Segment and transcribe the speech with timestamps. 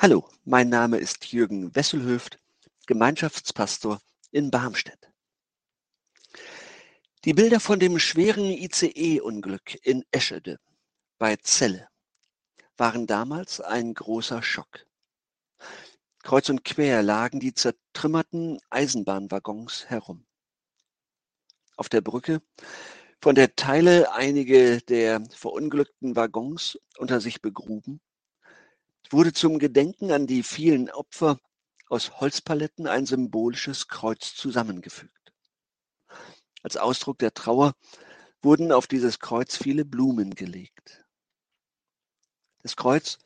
[0.00, 2.38] Hallo, mein Name ist Jürgen Wesselhöft,
[2.86, 4.00] Gemeinschaftspastor
[4.30, 5.10] in Barmstedt.
[7.24, 10.60] Die Bilder von dem schweren ICE-Unglück in Eschede
[11.18, 11.88] bei Celle
[12.76, 14.86] waren damals ein großer Schock.
[16.22, 20.24] Kreuz und quer lagen die zertrümmerten Eisenbahnwaggons herum.
[21.76, 22.40] Auf der Brücke,
[23.20, 28.00] von der Teile einige der verunglückten Waggons unter sich begruben,
[29.10, 31.38] wurde zum Gedenken an die vielen Opfer
[31.88, 35.32] aus Holzpaletten ein symbolisches Kreuz zusammengefügt.
[36.62, 37.74] Als Ausdruck der Trauer
[38.42, 41.04] wurden auf dieses Kreuz viele Blumen gelegt.
[42.62, 43.18] Das Kreuz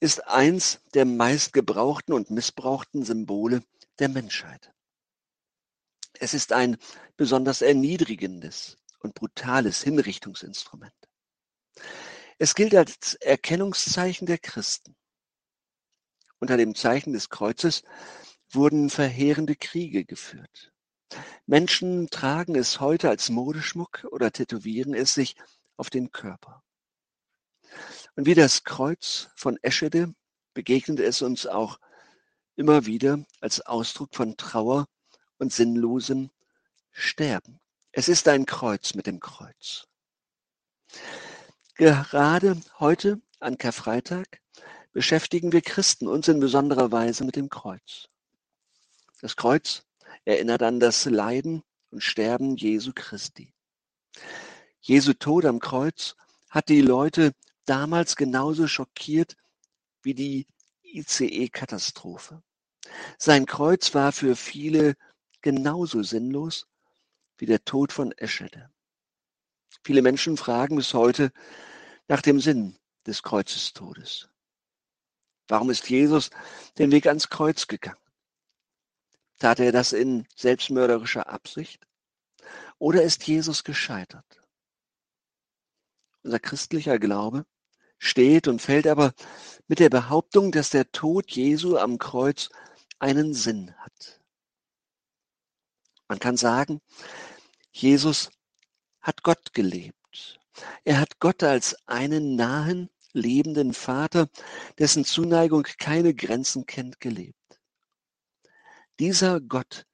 [0.00, 3.62] ist eins der meistgebrauchten und missbrauchten Symbole
[3.98, 4.72] der Menschheit.
[6.14, 6.76] Es ist ein
[7.16, 10.94] besonders erniedrigendes und brutales Hinrichtungsinstrument.
[12.38, 14.96] Es gilt als Erkennungszeichen der Christen.
[16.44, 17.84] Unter dem Zeichen des Kreuzes
[18.50, 20.74] wurden verheerende Kriege geführt.
[21.46, 25.36] Menschen tragen es heute als Modeschmuck oder tätowieren es sich
[25.78, 26.62] auf den Körper.
[28.14, 30.14] Und wie das Kreuz von Eschede
[30.52, 31.80] begegnet es uns auch
[32.56, 34.86] immer wieder als Ausdruck von Trauer
[35.38, 36.30] und sinnlosem
[36.90, 37.58] Sterben.
[37.90, 39.86] Es ist ein Kreuz mit dem Kreuz.
[41.76, 44.43] Gerade heute an Karfreitag
[44.94, 48.08] beschäftigen wir Christen uns in besonderer Weise mit dem Kreuz.
[49.20, 49.82] Das Kreuz
[50.24, 53.52] erinnert an das Leiden und Sterben Jesu Christi.
[54.80, 56.14] Jesu Tod am Kreuz
[56.48, 57.32] hat die Leute
[57.66, 59.36] damals genauso schockiert
[60.02, 60.46] wie die
[60.82, 62.42] ICE-Katastrophe.
[63.18, 64.94] Sein Kreuz war für viele
[65.40, 66.68] genauso sinnlos
[67.38, 68.70] wie der Tod von Eschede.
[69.82, 71.32] Viele Menschen fragen bis heute
[72.06, 74.28] nach dem Sinn des Kreuzestodes.
[75.48, 76.30] Warum ist Jesus
[76.78, 77.98] den Weg ans Kreuz gegangen?
[79.38, 81.86] Tat er das in selbstmörderischer Absicht?
[82.78, 84.24] Oder ist Jesus gescheitert?
[86.22, 87.44] Unser christlicher Glaube
[87.98, 89.12] steht und fällt aber
[89.66, 92.48] mit der Behauptung, dass der Tod Jesu am Kreuz
[92.98, 94.20] einen Sinn hat.
[96.08, 96.80] Man kann sagen,
[97.72, 98.30] Jesus
[99.00, 100.38] hat Gott gelebt.
[100.84, 104.28] Er hat Gott als einen nahen, lebenden Vater,
[104.78, 107.38] dessen Zuneigung keine Grenzen kennt, gelebt.
[109.00, 109.86] Dieser Gott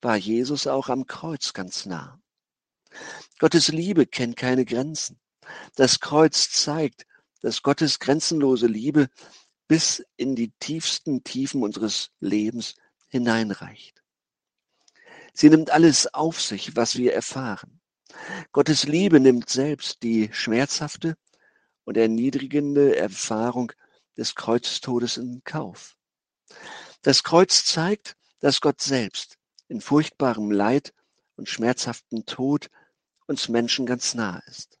[0.00, 2.20] war Jesus auch am Kreuz ganz nah.
[3.38, 5.20] Gottes Liebe kennt keine Grenzen.
[5.76, 7.06] Das Kreuz zeigt,
[7.40, 9.08] dass Gottes grenzenlose Liebe
[9.68, 12.74] bis in die tiefsten Tiefen unseres Lebens
[13.08, 14.02] hineinreicht.
[15.32, 17.80] Sie nimmt alles auf sich, was wir erfahren.
[18.52, 21.16] Gottes Liebe nimmt selbst die schmerzhafte
[21.84, 23.72] und erniedrigende Erfahrung
[24.16, 25.96] des Kreuztodes in Kauf.
[27.02, 30.94] Das Kreuz zeigt, dass Gott selbst in furchtbarem Leid
[31.36, 32.70] und schmerzhaftem Tod
[33.26, 34.78] uns Menschen ganz nah ist.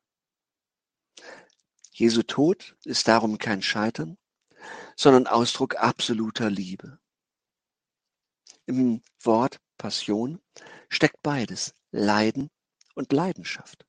[1.92, 4.18] Jesu Tod ist darum kein Scheitern,
[4.96, 6.98] sondern Ausdruck absoluter Liebe.
[8.66, 10.40] Im Wort Passion
[10.88, 12.50] steckt beides, Leiden
[12.94, 13.86] und Leidenschaft.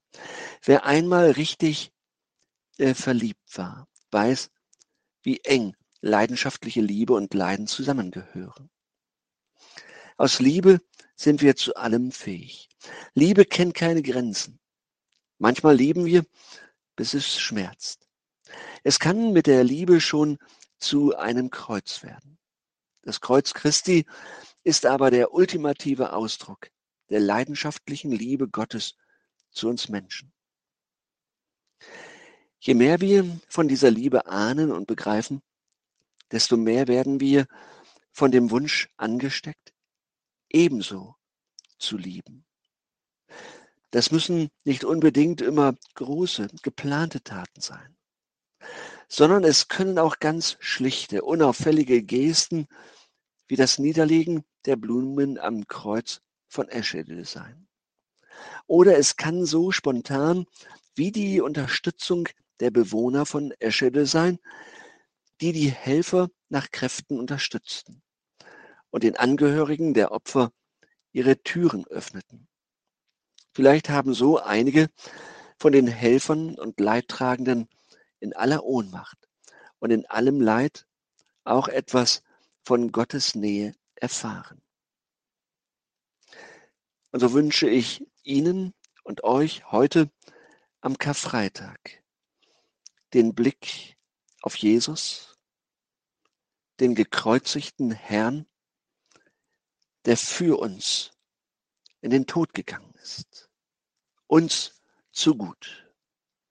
[0.63, 1.91] Wer einmal richtig
[2.77, 4.49] äh, verliebt war, weiß,
[5.23, 8.69] wie eng leidenschaftliche Liebe und Leiden zusammengehören.
[10.17, 10.81] Aus Liebe
[11.15, 12.69] sind wir zu allem fähig.
[13.13, 14.59] Liebe kennt keine Grenzen.
[15.37, 16.25] Manchmal lieben wir,
[16.95, 18.07] bis es schmerzt.
[18.83, 20.37] Es kann mit der Liebe schon
[20.77, 22.37] zu einem Kreuz werden.
[23.01, 24.05] Das Kreuz Christi
[24.63, 26.69] ist aber der ultimative Ausdruck
[27.09, 28.95] der leidenschaftlichen Liebe Gottes
[29.51, 30.33] zu uns Menschen.
[32.65, 35.43] Je mehr wir von dieser Liebe ahnen und begreifen,
[36.31, 37.45] desto mehr werden wir
[38.11, 39.71] von dem Wunsch angesteckt,
[40.49, 41.13] ebenso
[41.77, 42.43] zu lieben.
[43.91, 47.95] Das müssen nicht unbedingt immer große, geplante Taten sein,
[49.07, 52.65] sondern es können auch ganz schlichte, unauffällige Gesten
[53.47, 57.67] wie das Niederlegen der Blumen am Kreuz von Eschede sein.
[58.65, 60.47] Oder es kann so spontan
[60.95, 62.27] wie die Unterstützung
[62.59, 64.39] der Bewohner von Eschede sein,
[65.41, 68.01] die die Helfer nach Kräften unterstützten
[68.89, 70.51] und den Angehörigen der Opfer
[71.11, 72.47] ihre Türen öffneten.
[73.53, 74.89] Vielleicht haben so einige
[75.57, 77.69] von den Helfern und Leidtragenden
[78.19, 79.17] in aller Ohnmacht
[79.79, 80.85] und in allem Leid
[81.43, 82.23] auch etwas
[82.63, 84.61] von Gottes Nähe erfahren.
[87.11, 88.73] Und so wünsche ich Ihnen
[89.03, 90.09] und euch heute
[90.81, 92.03] am Karfreitag
[93.15, 93.97] den Blick
[94.41, 95.39] auf Jesus,
[96.81, 98.45] den gekreuzigten Herrn,
[100.03, 101.11] der für uns
[102.01, 103.49] in den Tod gegangen ist.
[104.27, 104.81] Uns
[105.11, 105.84] zu gut.